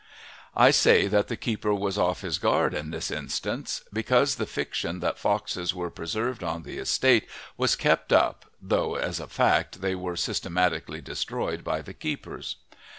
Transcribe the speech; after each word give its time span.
I 0.55 0.71
say 0.71 1.05
that 1.05 1.27
the 1.27 1.37
keeper 1.37 1.75
was 1.75 1.95
off 1.95 2.21
his 2.21 2.39
guard 2.39 2.73
in 2.73 2.89
this 2.89 3.11
instance, 3.11 3.83
because 3.93 4.37
the 4.37 4.47
fiction 4.47 4.99
that 5.01 5.19
foxes 5.19 5.75
were 5.75 5.91
preserved 5.91 6.43
on 6.43 6.63
the 6.63 6.79
estate 6.79 7.27
was 7.55 7.75
kept 7.75 8.11
up, 8.11 8.45
though 8.59 8.95
as 8.95 9.19
a 9.19 9.27
fact 9.27 9.81
they 9.81 9.93
were 9.93 10.15
systematically 10.15 11.01
destroyed 11.01 11.63
by 11.63 11.83
the 11.83 11.93
keepers. 11.93 12.55